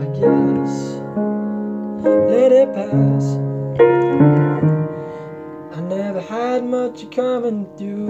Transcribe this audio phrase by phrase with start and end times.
[0.00, 1.00] I guess.
[2.04, 3.24] Let it pass.
[6.10, 8.08] I never had much coming through.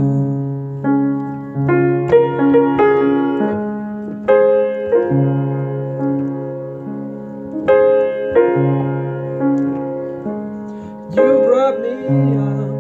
[11.13, 11.93] You brought me
[12.39, 12.73] up,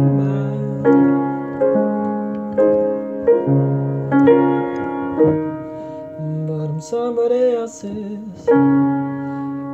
[6.47, 9.16] But I'm somebody else's.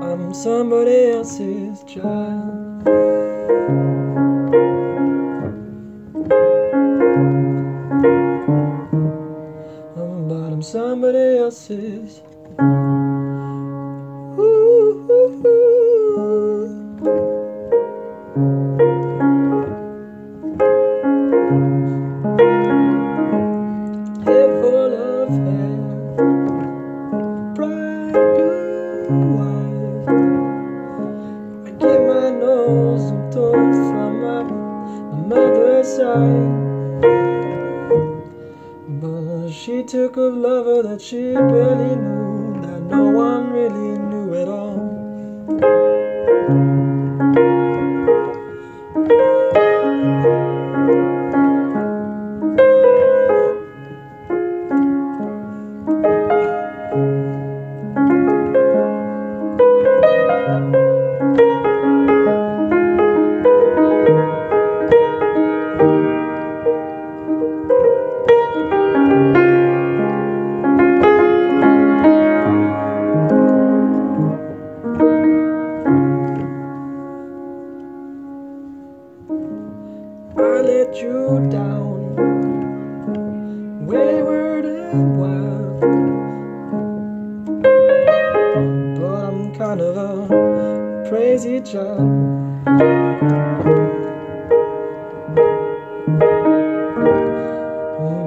[0.04, 2.88] I'm somebody else's child.
[9.96, 12.22] Um, But I'm somebody else's.
[24.26, 25.30] Head full of
[33.34, 37.02] told from my, my mother's side.
[39.02, 44.13] But she took a lover that she barely knew, that no one really knew
[80.74, 82.16] let you down,
[83.86, 85.80] wayward and wild.
[89.00, 92.10] But I'm kind of a crazy child.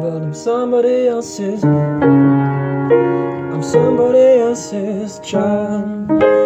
[0.00, 1.64] But I'm somebody else's.
[1.64, 6.45] I'm somebody else's child.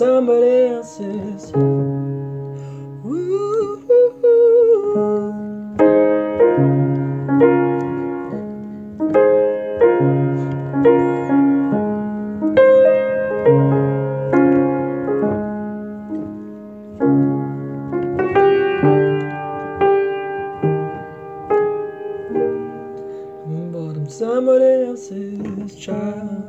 [0.00, 1.52] Somebody else's.
[24.08, 26.40] Somebody else's child.